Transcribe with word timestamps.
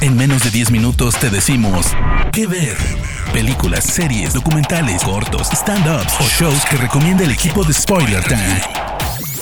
En 0.00 0.16
menos 0.16 0.44
de 0.44 0.50
10 0.50 0.70
minutos 0.70 1.18
te 1.18 1.30
decimos 1.30 1.86
qué 2.32 2.46
ver. 2.46 2.76
Películas, 3.32 3.84
series, 3.84 4.34
documentales, 4.34 5.02
cortos, 5.02 5.48
stand-ups 5.50 6.14
o 6.20 6.24
shows 6.24 6.64
que 6.66 6.76
recomienda 6.76 7.24
el 7.24 7.30
equipo 7.30 7.64
de 7.64 7.72
Spoiler 7.72 8.22
Time. 8.24 8.60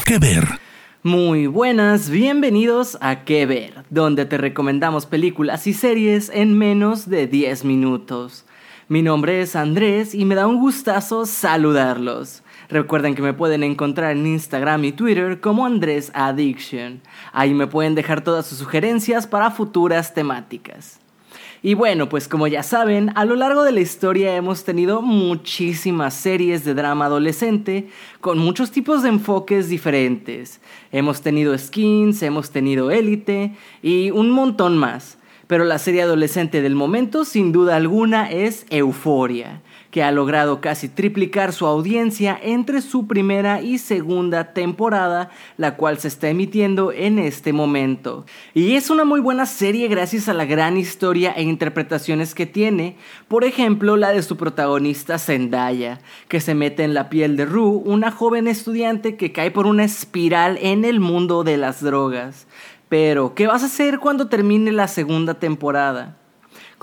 ¿Qué 0.04 0.18
ver? 0.18 0.46
Muy 1.02 1.46
buenas, 1.46 2.10
bienvenidos 2.10 2.96
a 3.00 3.24
¿Qué 3.24 3.44
ver? 3.46 3.84
Donde 3.90 4.24
te 4.24 4.38
recomendamos 4.38 5.06
películas 5.06 5.66
y 5.66 5.72
series 5.72 6.30
en 6.32 6.56
menos 6.56 7.08
de 7.08 7.26
10 7.26 7.64
minutos. 7.64 8.44
Mi 8.88 9.02
nombre 9.02 9.40
es 9.40 9.56
Andrés 9.56 10.14
y 10.14 10.24
me 10.24 10.34
da 10.34 10.46
un 10.46 10.60
gustazo 10.60 11.26
saludarlos. 11.26 12.42
Recuerden 12.72 13.14
que 13.14 13.20
me 13.20 13.34
pueden 13.34 13.64
encontrar 13.64 14.12
en 14.12 14.26
Instagram 14.26 14.82
y 14.86 14.92
Twitter 14.92 15.40
como 15.40 15.66
Andrés 15.66 16.10
Addiction. 16.14 17.02
Ahí 17.30 17.52
me 17.52 17.66
pueden 17.66 17.94
dejar 17.94 18.24
todas 18.24 18.46
sus 18.46 18.56
sugerencias 18.56 19.26
para 19.26 19.50
futuras 19.50 20.14
temáticas. 20.14 20.98
Y 21.62 21.74
bueno, 21.74 22.08
pues 22.08 22.28
como 22.28 22.46
ya 22.46 22.62
saben, 22.62 23.12
a 23.14 23.26
lo 23.26 23.36
largo 23.36 23.62
de 23.62 23.72
la 23.72 23.80
historia 23.80 24.34
hemos 24.36 24.64
tenido 24.64 25.02
muchísimas 25.02 26.14
series 26.14 26.64
de 26.64 26.72
drama 26.72 27.04
adolescente 27.04 27.90
con 28.22 28.38
muchos 28.38 28.70
tipos 28.70 29.02
de 29.02 29.10
enfoques 29.10 29.68
diferentes. 29.68 30.62
Hemos 30.92 31.20
tenido 31.20 31.56
Skins, 31.58 32.22
hemos 32.22 32.52
tenido 32.52 32.90
Élite 32.90 33.52
y 33.82 34.10
un 34.12 34.30
montón 34.30 34.78
más. 34.78 35.18
Pero 35.46 35.64
la 35.64 35.78
serie 35.78 36.00
adolescente 36.00 36.62
del 36.62 36.74
momento, 36.74 37.26
sin 37.26 37.52
duda 37.52 37.76
alguna, 37.76 38.30
es 38.30 38.64
Euforia 38.70 39.60
que 39.92 40.02
ha 40.02 40.10
logrado 40.10 40.62
casi 40.62 40.88
triplicar 40.88 41.52
su 41.52 41.66
audiencia 41.66 42.36
entre 42.42 42.80
su 42.80 43.06
primera 43.06 43.60
y 43.60 43.76
segunda 43.76 44.54
temporada, 44.54 45.28
la 45.58 45.76
cual 45.76 45.98
se 45.98 46.08
está 46.08 46.30
emitiendo 46.30 46.92
en 46.92 47.18
este 47.18 47.52
momento. 47.52 48.24
Y 48.54 48.74
es 48.76 48.88
una 48.88 49.04
muy 49.04 49.20
buena 49.20 49.44
serie 49.44 49.88
gracias 49.88 50.30
a 50.30 50.34
la 50.34 50.46
gran 50.46 50.78
historia 50.78 51.32
e 51.32 51.42
interpretaciones 51.42 52.34
que 52.34 52.46
tiene, 52.46 52.96
por 53.28 53.44
ejemplo 53.44 53.98
la 53.98 54.08
de 54.08 54.22
su 54.22 54.38
protagonista 54.38 55.18
Zendaya, 55.18 56.00
que 56.26 56.40
se 56.40 56.54
mete 56.54 56.84
en 56.84 56.94
la 56.94 57.10
piel 57.10 57.36
de 57.36 57.44
Rue, 57.44 57.82
una 57.84 58.10
joven 58.10 58.48
estudiante 58.48 59.16
que 59.16 59.30
cae 59.30 59.50
por 59.50 59.66
una 59.66 59.84
espiral 59.84 60.58
en 60.62 60.86
el 60.86 61.00
mundo 61.00 61.44
de 61.44 61.58
las 61.58 61.82
drogas. 61.82 62.46
Pero, 62.88 63.34
¿qué 63.34 63.46
vas 63.46 63.62
a 63.62 63.66
hacer 63.66 63.98
cuando 63.98 64.28
termine 64.28 64.72
la 64.72 64.88
segunda 64.88 65.34
temporada? 65.34 66.16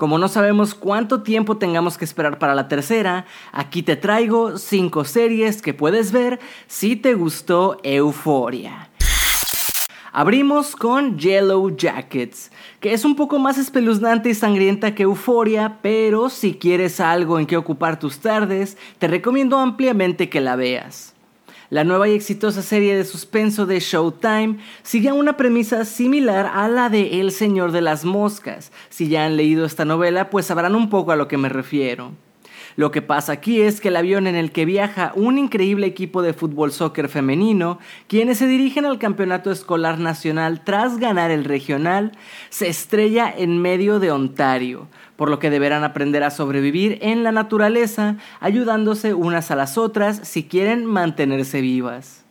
Como 0.00 0.16
no 0.16 0.28
sabemos 0.28 0.74
cuánto 0.74 1.20
tiempo 1.20 1.58
tengamos 1.58 1.98
que 1.98 2.06
esperar 2.06 2.38
para 2.38 2.54
la 2.54 2.68
tercera, 2.68 3.26
aquí 3.52 3.82
te 3.82 3.96
traigo 3.96 4.56
5 4.56 5.04
series 5.04 5.60
que 5.60 5.74
puedes 5.74 6.10
ver 6.10 6.40
si 6.66 6.96
te 6.96 7.12
gustó 7.12 7.76
Euforia. 7.82 8.88
Abrimos 10.10 10.74
con 10.74 11.18
Yellow 11.18 11.76
Jackets, 11.76 12.50
que 12.80 12.94
es 12.94 13.04
un 13.04 13.14
poco 13.14 13.38
más 13.38 13.58
espeluznante 13.58 14.30
y 14.30 14.34
sangrienta 14.34 14.94
que 14.94 15.02
Euforia, 15.02 15.80
pero 15.82 16.30
si 16.30 16.54
quieres 16.54 16.98
algo 16.98 17.38
en 17.38 17.44
que 17.44 17.58
ocupar 17.58 17.98
tus 17.98 18.20
tardes, 18.20 18.78
te 18.98 19.06
recomiendo 19.06 19.58
ampliamente 19.58 20.30
que 20.30 20.40
la 20.40 20.56
veas. 20.56 21.12
La 21.70 21.84
nueva 21.84 22.08
y 22.08 22.14
exitosa 22.14 22.62
serie 22.62 22.96
de 22.96 23.04
suspenso 23.04 23.64
de 23.64 23.78
Showtime 23.78 24.58
sigue 24.82 25.12
una 25.12 25.36
premisa 25.36 25.84
similar 25.84 26.50
a 26.52 26.66
la 26.68 26.88
de 26.88 27.20
El 27.20 27.30
Señor 27.30 27.70
de 27.70 27.80
las 27.80 28.04
Moscas. 28.04 28.72
Si 28.88 29.08
ya 29.08 29.24
han 29.24 29.36
leído 29.36 29.64
esta 29.64 29.84
novela, 29.84 30.30
pues 30.30 30.46
sabrán 30.46 30.74
un 30.74 30.90
poco 30.90 31.12
a 31.12 31.16
lo 31.16 31.28
que 31.28 31.38
me 31.38 31.48
refiero. 31.48 32.10
Lo 32.76 32.90
que 32.90 33.02
pasa 33.02 33.32
aquí 33.32 33.60
es 33.60 33.80
que 33.80 33.88
el 33.88 33.96
avión 33.96 34.26
en 34.26 34.36
el 34.36 34.52
que 34.52 34.64
viaja 34.64 35.12
un 35.14 35.38
increíble 35.38 35.86
equipo 35.86 36.22
de 36.22 36.32
fútbol 36.32 36.72
soccer 36.72 37.08
femenino, 37.08 37.78
quienes 38.06 38.38
se 38.38 38.46
dirigen 38.46 38.84
al 38.86 38.98
campeonato 38.98 39.50
escolar 39.50 39.98
nacional 39.98 40.62
tras 40.64 40.98
ganar 40.98 41.30
el 41.30 41.44
regional, 41.44 42.12
se 42.48 42.68
estrella 42.68 43.32
en 43.36 43.60
medio 43.60 43.98
de 43.98 44.10
Ontario, 44.10 44.88
por 45.16 45.30
lo 45.30 45.38
que 45.38 45.50
deberán 45.50 45.84
aprender 45.84 46.22
a 46.22 46.30
sobrevivir 46.30 46.98
en 47.02 47.24
la 47.24 47.32
naturaleza, 47.32 48.16
ayudándose 48.40 49.14
unas 49.14 49.50
a 49.50 49.56
las 49.56 49.76
otras 49.76 50.20
si 50.22 50.44
quieren 50.44 50.86
mantenerse 50.86 51.60
vivas. 51.60 52.24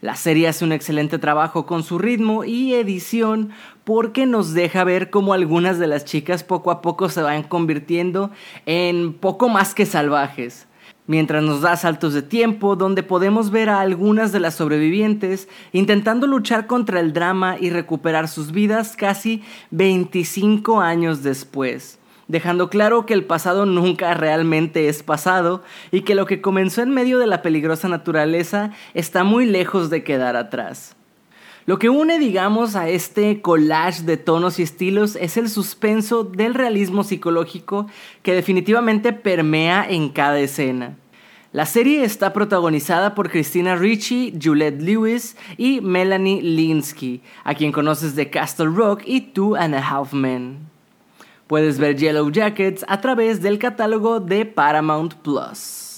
La 0.00 0.16
serie 0.16 0.48
hace 0.48 0.64
un 0.64 0.72
excelente 0.72 1.18
trabajo 1.18 1.66
con 1.66 1.82
su 1.82 1.98
ritmo 1.98 2.44
y 2.44 2.72
edición 2.72 3.50
porque 3.90 4.24
nos 4.24 4.54
deja 4.54 4.84
ver 4.84 5.10
cómo 5.10 5.32
algunas 5.32 5.80
de 5.80 5.88
las 5.88 6.04
chicas 6.04 6.44
poco 6.44 6.70
a 6.70 6.80
poco 6.80 7.08
se 7.08 7.22
van 7.22 7.42
convirtiendo 7.42 8.30
en 8.64 9.12
poco 9.14 9.48
más 9.48 9.74
que 9.74 9.84
salvajes. 9.84 10.68
Mientras 11.08 11.42
nos 11.42 11.62
da 11.62 11.76
saltos 11.76 12.14
de 12.14 12.22
tiempo 12.22 12.76
donde 12.76 13.02
podemos 13.02 13.50
ver 13.50 13.68
a 13.68 13.80
algunas 13.80 14.30
de 14.30 14.38
las 14.38 14.54
sobrevivientes 14.54 15.48
intentando 15.72 16.28
luchar 16.28 16.68
contra 16.68 17.00
el 17.00 17.12
drama 17.12 17.56
y 17.58 17.70
recuperar 17.70 18.28
sus 18.28 18.52
vidas 18.52 18.94
casi 18.96 19.42
25 19.72 20.80
años 20.80 21.24
después 21.24 21.98
dejando 22.28 22.70
claro 22.70 23.06
que 23.06 23.14
el 23.14 23.24
pasado 23.24 23.66
nunca 23.66 24.14
realmente 24.14 24.88
es 24.88 25.02
pasado 25.02 25.64
y 25.90 26.02
que 26.02 26.14
lo 26.14 26.26
que 26.26 26.40
comenzó 26.40 26.80
en 26.80 26.90
medio 26.90 27.18
de 27.18 27.26
la 27.26 27.42
peligrosa 27.42 27.88
naturaleza 27.88 28.70
está 28.94 29.24
muy 29.24 29.46
lejos 29.46 29.90
de 29.90 30.04
quedar 30.04 30.36
atrás. 30.36 30.94
Lo 31.66 31.78
que 31.78 31.88
une, 31.88 32.18
digamos, 32.18 32.74
a 32.74 32.88
este 32.88 33.42
collage 33.42 34.02
de 34.02 34.16
tonos 34.16 34.58
y 34.58 34.62
estilos 34.62 35.16
es 35.16 35.36
el 35.36 35.48
suspenso 35.48 36.24
del 36.24 36.54
realismo 36.54 37.04
psicológico 37.04 37.86
que 38.22 38.34
definitivamente 38.34 39.12
permea 39.12 39.86
en 39.88 40.08
cada 40.08 40.38
escena. 40.40 40.96
La 41.52 41.66
serie 41.66 42.04
está 42.04 42.32
protagonizada 42.32 43.14
por 43.16 43.28
Christina 43.28 43.74
Ricci, 43.74 44.32
Juliette 44.40 44.80
Lewis 44.80 45.36
y 45.56 45.80
Melanie 45.80 46.40
Linsky, 46.40 47.22
a 47.42 47.54
quien 47.54 47.72
conoces 47.72 48.14
de 48.14 48.30
Castle 48.30 48.68
Rock 48.68 49.02
y 49.04 49.20
Two 49.20 49.56
and 49.56 49.74
a 49.74 49.80
Half 49.80 50.12
Men. 50.12 50.58
Puedes 51.48 51.78
ver 51.78 51.96
Yellow 51.96 52.30
Jackets 52.30 52.84
a 52.86 53.00
través 53.00 53.42
del 53.42 53.58
catálogo 53.58 54.20
de 54.20 54.46
Paramount 54.46 55.14
Plus. 55.14 55.89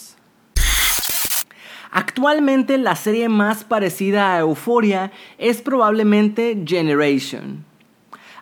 Actualmente 1.94 2.78
la 2.78 2.96
serie 2.96 3.28
más 3.28 3.64
parecida 3.64 4.34
a 4.34 4.40
Euphoria 4.40 5.12
es 5.36 5.60
probablemente 5.60 6.64
Generation. 6.66 7.66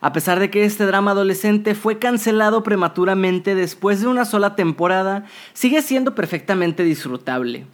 A 0.00 0.12
pesar 0.12 0.38
de 0.38 0.50
que 0.50 0.64
este 0.64 0.86
drama 0.86 1.10
adolescente 1.10 1.74
fue 1.74 1.98
cancelado 1.98 2.62
prematuramente 2.62 3.56
después 3.56 4.00
de 4.00 4.06
una 4.06 4.24
sola 4.24 4.54
temporada, 4.54 5.26
sigue 5.52 5.82
siendo 5.82 6.14
perfectamente 6.14 6.84
disfrutable. 6.84 7.66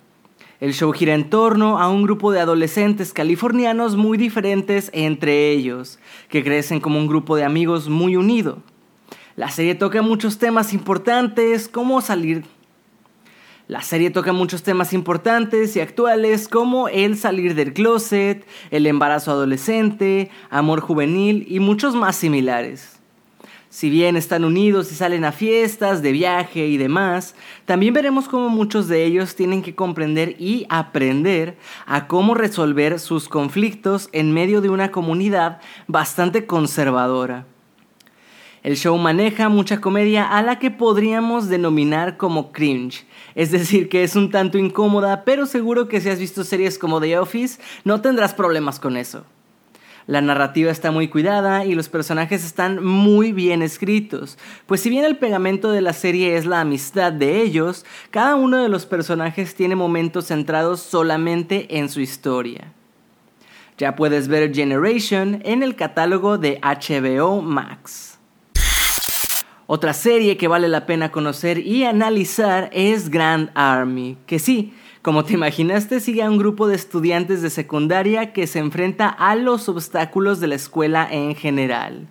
El 0.60 0.72
show 0.72 0.90
gira 0.92 1.12
en 1.12 1.28
torno 1.28 1.78
a 1.78 1.90
un 1.90 2.04
grupo 2.04 2.32
de 2.32 2.40
adolescentes 2.40 3.12
californianos 3.12 3.96
muy 3.96 4.16
diferentes 4.16 4.88
entre 4.94 5.50
ellos, 5.52 5.98
que 6.30 6.42
crecen 6.42 6.80
como 6.80 6.98
un 6.98 7.06
grupo 7.06 7.36
de 7.36 7.44
amigos 7.44 7.90
muy 7.90 8.16
unido. 8.16 8.62
La 9.36 9.50
serie 9.50 9.74
toca 9.74 10.00
muchos 10.00 10.38
temas 10.38 10.72
importantes, 10.72 11.68
como 11.68 12.00
salir... 12.00 12.44
La 13.68 13.82
serie 13.82 14.10
toca 14.10 14.32
muchos 14.32 14.62
temas 14.62 14.92
importantes 14.92 15.74
y 15.74 15.80
actuales 15.80 16.46
como 16.46 16.86
el 16.86 17.16
salir 17.16 17.56
del 17.56 17.72
closet, 17.72 18.46
el 18.70 18.86
embarazo 18.86 19.32
adolescente, 19.32 20.30
amor 20.50 20.80
juvenil 20.80 21.44
y 21.48 21.58
muchos 21.58 21.96
más 21.96 22.14
similares. 22.14 23.00
Si 23.68 23.90
bien 23.90 24.16
están 24.16 24.44
unidos 24.44 24.92
y 24.92 24.94
salen 24.94 25.24
a 25.24 25.32
fiestas, 25.32 26.00
de 26.00 26.12
viaje 26.12 26.68
y 26.68 26.76
demás, 26.76 27.34
también 27.64 27.92
veremos 27.92 28.28
cómo 28.28 28.50
muchos 28.50 28.86
de 28.86 29.04
ellos 29.04 29.34
tienen 29.34 29.62
que 29.62 29.74
comprender 29.74 30.36
y 30.38 30.66
aprender 30.68 31.58
a 31.86 32.06
cómo 32.06 32.34
resolver 32.34 33.00
sus 33.00 33.28
conflictos 33.28 34.08
en 34.12 34.32
medio 34.32 34.60
de 34.60 34.68
una 34.68 34.92
comunidad 34.92 35.60
bastante 35.88 36.46
conservadora. 36.46 37.46
El 38.66 38.76
show 38.76 38.98
maneja 38.98 39.48
mucha 39.48 39.80
comedia 39.80 40.26
a 40.26 40.42
la 40.42 40.58
que 40.58 40.72
podríamos 40.72 41.48
denominar 41.48 42.16
como 42.16 42.50
cringe, 42.50 43.06
es 43.36 43.52
decir, 43.52 43.88
que 43.88 44.02
es 44.02 44.16
un 44.16 44.28
tanto 44.28 44.58
incómoda, 44.58 45.22
pero 45.22 45.46
seguro 45.46 45.86
que 45.86 46.00
si 46.00 46.08
has 46.08 46.18
visto 46.18 46.42
series 46.42 46.76
como 46.76 47.00
The 47.00 47.16
Office, 47.16 47.60
no 47.84 48.00
tendrás 48.00 48.34
problemas 48.34 48.80
con 48.80 48.96
eso. 48.96 49.24
La 50.08 50.20
narrativa 50.20 50.72
está 50.72 50.90
muy 50.90 51.06
cuidada 51.06 51.64
y 51.64 51.76
los 51.76 51.88
personajes 51.88 52.44
están 52.44 52.84
muy 52.84 53.30
bien 53.30 53.62
escritos, 53.62 54.36
pues 54.66 54.80
si 54.80 54.90
bien 54.90 55.04
el 55.04 55.16
pegamento 55.16 55.70
de 55.70 55.80
la 55.80 55.92
serie 55.92 56.36
es 56.36 56.44
la 56.44 56.60
amistad 56.60 57.12
de 57.12 57.42
ellos, 57.42 57.86
cada 58.10 58.34
uno 58.34 58.60
de 58.60 58.68
los 58.68 58.84
personajes 58.84 59.54
tiene 59.54 59.76
momentos 59.76 60.26
centrados 60.26 60.80
solamente 60.80 61.78
en 61.78 61.88
su 61.88 62.00
historia. 62.00 62.72
Ya 63.78 63.94
puedes 63.94 64.26
ver 64.26 64.52
Generation 64.52 65.40
en 65.44 65.62
el 65.62 65.76
catálogo 65.76 66.36
de 66.36 66.58
HBO 66.60 67.42
Max. 67.42 68.15
Otra 69.68 69.94
serie 69.94 70.36
que 70.36 70.46
vale 70.46 70.68
la 70.68 70.86
pena 70.86 71.10
conocer 71.10 71.58
y 71.58 71.82
analizar 71.82 72.70
es 72.72 73.08
Grand 73.08 73.50
Army, 73.54 74.16
que 74.26 74.38
sí, 74.38 74.72
como 75.02 75.24
te 75.24 75.32
imaginaste, 75.34 75.98
sigue 75.98 76.22
a 76.22 76.30
un 76.30 76.38
grupo 76.38 76.68
de 76.68 76.76
estudiantes 76.76 77.42
de 77.42 77.50
secundaria 77.50 78.32
que 78.32 78.46
se 78.46 78.60
enfrenta 78.60 79.08
a 79.08 79.34
los 79.34 79.68
obstáculos 79.68 80.38
de 80.38 80.46
la 80.46 80.54
escuela 80.54 81.08
en 81.10 81.34
general. 81.34 82.06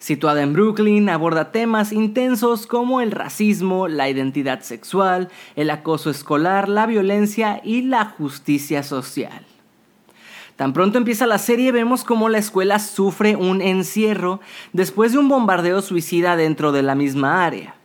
Situada 0.00 0.42
en 0.42 0.52
Brooklyn, 0.52 1.08
aborda 1.10 1.52
temas 1.52 1.92
intensos 1.92 2.66
como 2.66 3.00
el 3.00 3.12
racismo, 3.12 3.86
la 3.86 4.08
identidad 4.08 4.62
sexual, 4.62 5.28
el 5.54 5.70
acoso 5.70 6.10
escolar, 6.10 6.68
la 6.68 6.86
violencia 6.86 7.60
y 7.62 7.82
la 7.82 8.06
justicia 8.06 8.82
social. 8.82 9.44
Tan 10.60 10.74
pronto 10.74 10.98
empieza 10.98 11.26
la 11.26 11.38
serie 11.38 11.72
vemos 11.72 12.04
cómo 12.04 12.28
la 12.28 12.36
escuela 12.36 12.78
sufre 12.80 13.34
un 13.34 13.62
encierro 13.62 14.40
después 14.74 15.10
de 15.10 15.16
un 15.16 15.26
bombardeo 15.26 15.80
suicida 15.80 16.36
dentro 16.36 16.70
de 16.70 16.82
la 16.82 16.94
misma 16.94 17.46
área. 17.46 17.76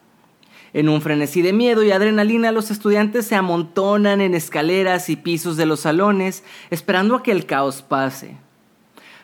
En 0.73 0.89
un 0.89 1.01
frenesí 1.01 1.41
de 1.41 1.53
miedo 1.53 1.83
y 1.83 1.91
adrenalina, 1.91 2.51
los 2.51 2.71
estudiantes 2.71 3.27
se 3.27 3.35
amontonan 3.35 4.19
en 4.19 4.35
escaleras 4.35 5.09
y 5.09 5.15
pisos 5.15 5.55
de 5.55 5.65
los 5.65 5.79
salones, 5.79 6.43
esperando 6.69 7.15
a 7.15 7.23
que 7.23 7.31
el 7.31 7.45
caos 7.45 7.81
pase. 7.81 8.35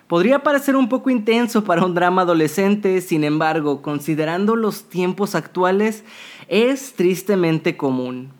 Podría 0.07 0.43
parecer 0.43 0.77
un 0.77 0.87
poco 0.87 1.09
intenso 1.09 1.65
para 1.65 1.83
un 1.83 1.93
drama 1.93 2.21
adolescente, 2.21 3.01
sin 3.01 3.25
embargo, 3.25 3.81
considerando 3.81 4.55
los 4.55 4.87
tiempos 4.87 5.35
actuales, 5.35 6.05
es 6.47 6.93
tristemente 6.93 7.75
común. 7.75 8.31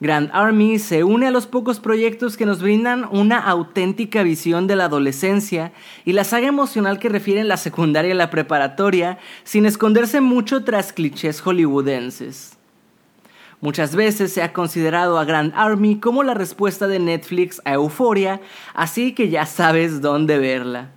Grand 0.00 0.30
Army 0.32 0.78
se 0.78 1.02
une 1.02 1.26
a 1.26 1.32
los 1.32 1.48
pocos 1.48 1.80
proyectos 1.80 2.36
que 2.36 2.46
nos 2.46 2.62
brindan 2.62 3.08
una 3.10 3.38
auténtica 3.38 4.22
visión 4.22 4.68
de 4.68 4.76
la 4.76 4.84
adolescencia 4.84 5.72
y 6.04 6.12
la 6.12 6.22
saga 6.22 6.46
emocional 6.46 7.00
que 7.00 7.08
refieren 7.08 7.48
la 7.48 7.56
secundaria 7.56 8.12
y 8.12 8.16
la 8.16 8.30
preparatoria, 8.30 9.18
sin 9.42 9.66
esconderse 9.66 10.20
mucho 10.20 10.62
tras 10.62 10.92
clichés 10.92 11.40
hollywoodenses. 11.40 12.56
Muchas 13.60 13.96
veces 13.96 14.32
se 14.32 14.42
ha 14.42 14.52
considerado 14.52 15.18
a 15.18 15.24
Grand 15.24 15.52
Army 15.56 15.98
como 15.98 16.22
la 16.22 16.34
respuesta 16.34 16.86
de 16.86 17.00
Netflix 17.00 17.60
a 17.64 17.72
Euphoria, 17.72 18.40
así 18.74 19.14
que 19.14 19.30
ya 19.30 19.46
sabes 19.46 20.00
dónde 20.00 20.38
verla. 20.38 20.92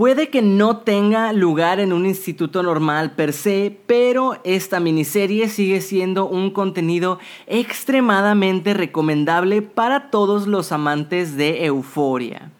Puede 0.00 0.30
que 0.30 0.40
no 0.40 0.78
tenga 0.78 1.30
lugar 1.34 1.78
en 1.78 1.92
un 1.92 2.06
instituto 2.06 2.62
normal 2.62 3.10
per 3.16 3.34
se, 3.34 3.78
pero 3.84 4.40
esta 4.44 4.80
miniserie 4.80 5.50
sigue 5.50 5.82
siendo 5.82 6.26
un 6.26 6.52
contenido 6.52 7.18
extremadamente 7.46 8.72
recomendable 8.72 9.60
para 9.60 10.08
todos 10.08 10.46
los 10.46 10.72
amantes 10.72 11.36
de 11.36 11.66
Euforia. 11.66 12.50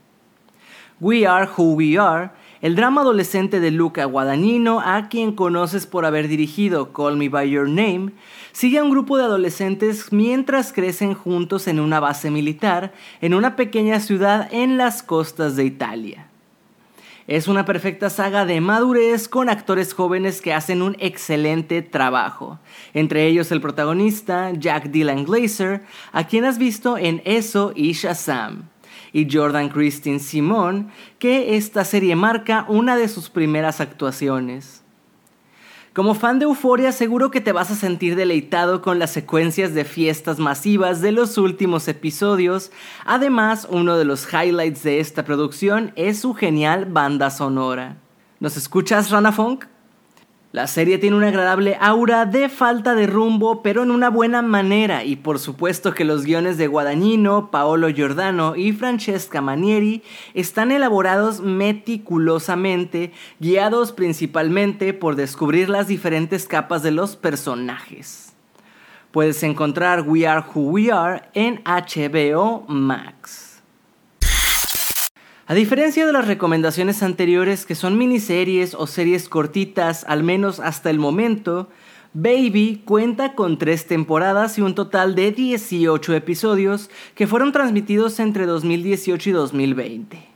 We 1.00 1.26
Are 1.26 1.48
Who 1.56 1.76
We 1.76 1.98
Are, 1.98 2.28
el 2.60 2.76
drama 2.76 3.00
adolescente 3.00 3.58
de 3.58 3.70
Luca 3.70 4.04
Guadagnino, 4.04 4.80
a 4.80 5.08
quien 5.08 5.32
conoces 5.32 5.86
por 5.86 6.04
haber 6.04 6.28
dirigido 6.28 6.92
Call 6.92 7.16
Me 7.16 7.30
By 7.30 7.48
Your 7.48 7.70
Name, 7.70 8.12
sigue 8.52 8.80
a 8.80 8.84
un 8.84 8.90
grupo 8.90 9.16
de 9.16 9.24
adolescentes 9.24 10.12
mientras 10.12 10.74
crecen 10.74 11.14
juntos 11.14 11.68
en 11.68 11.80
una 11.80 12.00
base 12.00 12.30
militar 12.30 12.92
en 13.22 13.32
una 13.32 13.56
pequeña 13.56 13.98
ciudad 13.98 14.46
en 14.52 14.76
las 14.76 15.02
costas 15.02 15.56
de 15.56 15.64
Italia. 15.64 16.29
Es 17.30 17.46
una 17.46 17.64
perfecta 17.64 18.10
saga 18.10 18.44
de 18.44 18.60
madurez 18.60 19.28
con 19.28 19.48
actores 19.48 19.94
jóvenes 19.94 20.40
que 20.40 20.52
hacen 20.52 20.82
un 20.82 20.96
excelente 20.98 21.80
trabajo. 21.80 22.58
Entre 22.92 23.24
ellos 23.28 23.52
el 23.52 23.60
protagonista, 23.60 24.50
Jack 24.50 24.90
Dylan 24.90 25.22
Glazer, 25.22 25.82
a 26.10 26.26
quien 26.26 26.44
has 26.44 26.58
visto 26.58 26.98
en 26.98 27.22
Eso 27.24 27.72
y 27.76 27.92
Shazam. 27.92 28.64
Y 29.12 29.28
Jordan 29.30 29.68
Christine 29.68 30.18
Simon, 30.18 30.90
que 31.20 31.54
esta 31.56 31.84
serie 31.84 32.16
marca 32.16 32.66
una 32.66 32.96
de 32.96 33.06
sus 33.06 33.30
primeras 33.30 33.80
actuaciones. 33.80 34.79
Como 35.92 36.14
fan 36.14 36.38
de 36.38 36.44
Euforia 36.44 36.92
seguro 36.92 37.32
que 37.32 37.40
te 37.40 37.50
vas 37.50 37.72
a 37.72 37.74
sentir 37.74 38.14
deleitado 38.14 38.80
con 38.80 39.00
las 39.00 39.10
secuencias 39.10 39.74
de 39.74 39.84
fiestas 39.84 40.38
masivas 40.38 41.00
de 41.00 41.10
los 41.10 41.36
últimos 41.36 41.88
episodios. 41.88 42.70
Además, 43.04 43.66
uno 43.68 43.96
de 43.98 44.04
los 44.04 44.32
highlights 44.32 44.84
de 44.84 45.00
esta 45.00 45.24
producción 45.24 45.92
es 45.96 46.20
su 46.20 46.32
genial 46.34 46.84
banda 46.84 47.28
sonora. 47.30 47.96
¿Nos 48.38 48.56
escuchas, 48.56 49.10
Rana 49.10 49.32
Funk? 49.32 49.64
La 50.52 50.66
serie 50.66 50.98
tiene 50.98 51.16
una 51.16 51.28
agradable 51.28 51.78
aura 51.80 52.26
de 52.26 52.48
falta 52.48 52.96
de 52.96 53.06
rumbo, 53.06 53.62
pero 53.62 53.84
en 53.84 53.92
una 53.92 54.10
buena 54.10 54.42
manera, 54.42 55.04
y 55.04 55.14
por 55.14 55.38
supuesto 55.38 55.94
que 55.94 56.04
los 56.04 56.24
guiones 56.24 56.58
de 56.58 56.66
Guadagnino, 56.66 57.52
Paolo 57.52 57.88
Giordano 57.88 58.56
y 58.56 58.72
Francesca 58.72 59.40
Manieri 59.40 60.02
están 60.34 60.72
elaborados 60.72 61.40
meticulosamente, 61.40 63.12
guiados 63.38 63.92
principalmente 63.92 64.92
por 64.92 65.14
descubrir 65.14 65.68
las 65.68 65.86
diferentes 65.86 66.46
capas 66.46 66.82
de 66.82 66.90
los 66.90 67.14
personajes. 67.14 68.32
Puedes 69.12 69.44
encontrar 69.44 70.02
We 70.02 70.26
Are 70.26 70.44
Who 70.52 70.62
We 70.62 70.90
Are 70.90 71.22
en 71.34 71.62
HBO 71.64 72.64
Max. 72.66 73.49
A 75.50 75.54
diferencia 75.54 76.06
de 76.06 76.12
las 76.12 76.28
recomendaciones 76.28 77.02
anteriores 77.02 77.66
que 77.66 77.74
son 77.74 77.98
miniseries 77.98 78.72
o 78.72 78.86
series 78.86 79.28
cortitas, 79.28 80.04
al 80.06 80.22
menos 80.22 80.60
hasta 80.60 80.90
el 80.90 81.00
momento, 81.00 81.68
Baby 82.12 82.82
cuenta 82.84 83.34
con 83.34 83.58
tres 83.58 83.88
temporadas 83.88 84.58
y 84.58 84.60
un 84.62 84.76
total 84.76 85.16
de 85.16 85.32
18 85.32 86.14
episodios 86.14 86.88
que 87.16 87.26
fueron 87.26 87.50
transmitidos 87.50 88.20
entre 88.20 88.46
2018 88.46 89.28
y 89.28 89.32
2020. 89.32 90.28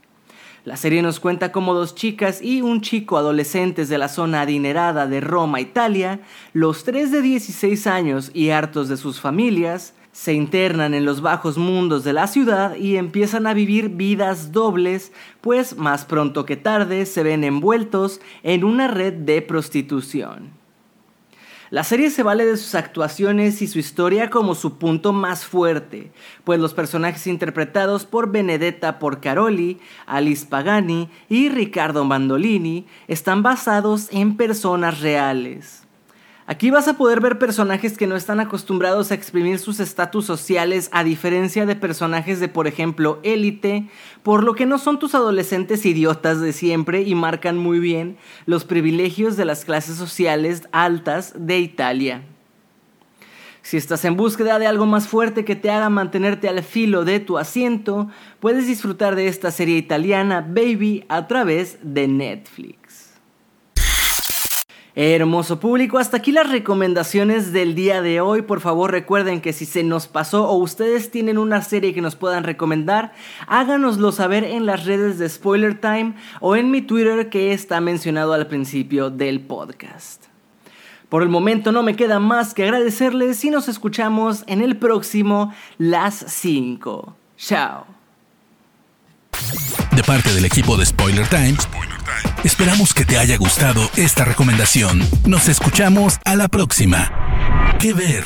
La 0.65 0.75
serie 0.75 1.01
nos 1.01 1.21
cuenta 1.21 1.53
cómo 1.53 1.73
dos 1.73 1.95
chicas 1.95 2.41
y 2.41 2.61
un 2.61 2.81
chico 2.81 3.17
adolescentes 3.17 3.87
de 3.87 3.97
la 3.97 4.09
zona 4.09 4.41
adinerada 4.41 5.07
de 5.07 5.21
Roma, 5.21 5.61
Italia, 5.61 6.19
los 6.51 6.83
tres 6.83 7.13
de 7.13 7.21
16 7.21 7.87
años 7.87 8.31
y 8.33 8.49
hartos 8.49 8.89
de 8.89 8.97
sus 8.97 9.21
familias, 9.21 9.93
se 10.15 10.31
internan 10.31 10.93
en 10.93 11.03
los 11.03 11.19
bajos 11.19 11.57
mundos 11.57 12.05
de 12.05 12.13
la 12.13 12.27
ciudad 12.27 12.77
y 12.77 12.95
empiezan 12.95 13.47
a 13.47 13.53
vivir 13.53 13.89
vidas 13.89 14.53
dobles, 14.53 15.11
pues 15.41 15.75
más 15.75 16.05
pronto 16.05 16.45
que 16.45 16.55
tarde 16.55 17.05
se 17.05 17.21
ven 17.21 17.43
envueltos 17.43 18.21
en 18.41 18.63
una 18.63 18.87
red 18.87 19.11
de 19.11 19.41
prostitución. 19.41 20.51
La 21.69 21.83
serie 21.83 22.09
se 22.09 22.23
vale 22.23 22.45
de 22.45 22.55
sus 22.55 22.75
actuaciones 22.75 23.61
y 23.61 23.67
su 23.67 23.77
historia 23.77 24.29
como 24.29 24.55
su 24.55 24.77
punto 24.77 25.11
más 25.11 25.43
fuerte, 25.45 26.13
pues 26.45 26.61
los 26.61 26.73
personajes 26.73 27.27
interpretados 27.27 28.05
por 28.05 28.31
Benedetta 28.31 28.99
Porcaroli, 28.99 29.81
Alice 30.05 30.45
Pagani 30.45 31.09
y 31.27 31.49
Riccardo 31.49 32.05
Mandolini 32.05 32.85
están 33.09 33.43
basados 33.43 34.07
en 34.13 34.37
personas 34.37 35.01
reales. 35.01 35.84
Aquí 36.47 36.69
vas 36.69 36.87
a 36.87 36.95
poder 36.95 37.21
ver 37.21 37.39
personajes 37.39 37.97
que 37.97 38.05
no 38.05 38.15
están 38.15 38.39
acostumbrados 38.39 39.09
a 39.09 39.15
exprimir 39.15 39.57
sus 39.57 39.79
estatus 39.79 40.25
sociales 40.25 40.89
a 40.91 41.03
diferencia 41.03 41.65
de 41.65 41.75
personajes 41.75 42.39
de, 42.39 42.47
por 42.47 42.67
ejemplo, 42.67 43.19
élite, 43.23 43.89
por 44.21 44.43
lo 44.43 44.53
que 44.53 44.67
no 44.67 44.77
son 44.77 44.99
tus 44.99 45.15
adolescentes 45.15 45.87
idiotas 45.87 46.41
de 46.41 46.53
siempre 46.53 47.01
y 47.01 47.15
marcan 47.15 47.57
muy 47.57 47.79
bien 47.79 48.17
los 48.45 48.63
privilegios 48.63 49.37
de 49.37 49.45
las 49.45 49.65
clases 49.65 49.95
sociales 49.95 50.67
altas 50.71 51.33
de 51.35 51.57
Italia. 51.57 52.21
Si 53.63 53.77
estás 53.77 54.05
en 54.05 54.15
búsqueda 54.15 54.59
de 54.59 54.67
algo 54.67 54.85
más 54.85 55.07
fuerte 55.07 55.45
que 55.45 55.55
te 55.55 55.71
haga 55.71 55.89
mantenerte 55.89 56.47
al 56.47 56.61
filo 56.61 57.05
de 57.05 57.19
tu 57.19 57.39
asiento, 57.39 58.07
puedes 58.39 58.67
disfrutar 58.67 59.15
de 59.15 59.27
esta 59.27 59.49
serie 59.49 59.77
italiana 59.77 60.41
Baby 60.47 61.05
a 61.09 61.25
través 61.25 61.79
de 61.81 62.07
Netflix. 62.07 63.04
Hermoso 64.97 65.59
público, 65.59 65.97
hasta 65.97 66.15
aquí 66.15 66.31
las 66.31 66.49
recomendaciones 66.49 67.51
del 67.51 67.75
día 67.75 68.01
de 68.01 68.21
hoy. 68.21 68.43
Por 68.43 68.61
favor 68.61 68.91
recuerden 68.91 69.41
que 69.41 69.51
si 69.51 69.65
se 69.65 69.83
nos 69.83 70.07
pasó 70.07 70.47
o 70.47 70.55
ustedes 70.55 71.11
tienen 71.11 71.37
una 71.37 71.61
serie 71.61 71.93
que 71.93 71.99
nos 71.99 72.15
puedan 72.15 72.45
recomendar, 72.45 73.11
háganoslo 73.45 74.13
saber 74.13 74.45
en 74.45 74.65
las 74.65 74.85
redes 74.85 75.19
de 75.19 75.27
Spoiler 75.27 75.81
Time 75.81 76.15
o 76.39 76.55
en 76.55 76.71
mi 76.71 76.81
Twitter 76.81 77.29
que 77.29 77.51
está 77.51 77.81
mencionado 77.81 78.31
al 78.31 78.47
principio 78.47 79.09
del 79.09 79.41
podcast. 79.41 80.27
Por 81.09 81.23
el 81.23 81.29
momento 81.29 81.73
no 81.73 81.83
me 81.83 81.97
queda 81.97 82.19
más 82.19 82.53
que 82.53 82.63
agradecerles 82.63 83.43
y 83.43 83.49
nos 83.49 83.67
escuchamos 83.67 84.45
en 84.47 84.61
el 84.61 84.77
próximo 84.77 85.53
Las 85.77 86.23
5. 86.25 87.15
Chao. 87.35 87.94
De 89.95 90.03
parte 90.03 90.33
del 90.33 90.45
equipo 90.45 90.77
de 90.77 90.85
Spoiler 90.85 91.27
Times, 91.27 91.67
esperamos 92.43 92.93
que 92.93 93.05
te 93.05 93.17
haya 93.17 93.37
gustado 93.37 93.89
esta 93.95 94.25
recomendación. 94.25 95.01
Nos 95.25 95.47
escuchamos 95.47 96.19
a 96.25 96.35
la 96.35 96.47
próxima. 96.47 97.11
¿Qué 97.79 97.93
ver? 97.93 98.25